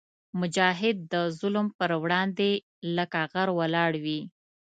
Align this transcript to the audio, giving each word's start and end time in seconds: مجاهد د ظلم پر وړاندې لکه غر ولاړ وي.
مجاهد 0.39 0.97
د 1.13 1.15
ظلم 1.39 1.67
پر 1.77 1.89
وړاندې 2.03 2.51
لکه 2.97 3.19
غر 3.31 3.49
ولاړ 3.59 3.91
وي. 4.03 4.21